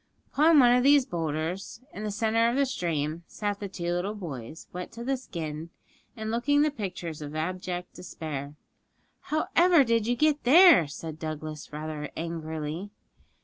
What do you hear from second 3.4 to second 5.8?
the two little boys, wet to the skin,